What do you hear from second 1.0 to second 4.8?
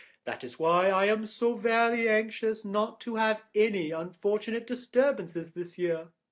am so very anxious not to have any unfortunate